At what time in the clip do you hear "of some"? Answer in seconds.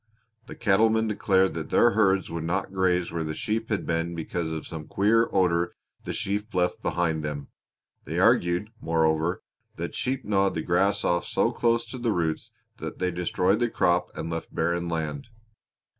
4.51-4.87